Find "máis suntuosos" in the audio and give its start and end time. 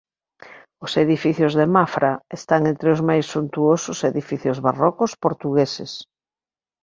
3.09-3.97